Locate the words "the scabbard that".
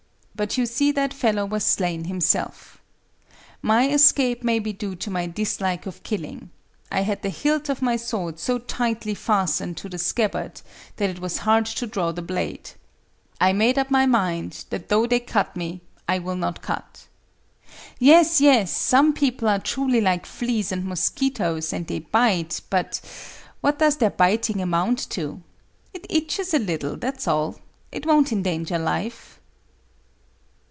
9.87-11.11